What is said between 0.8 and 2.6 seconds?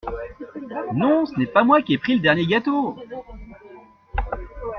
Non, ce n'est pas moi qui ai pris le dernier